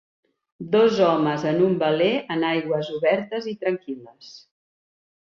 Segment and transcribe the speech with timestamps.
[0.75, 2.09] Dos homes en un veler
[2.39, 4.37] en aigües obertes i tranquil·les.